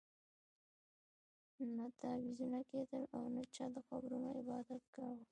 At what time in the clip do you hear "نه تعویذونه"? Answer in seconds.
1.75-2.59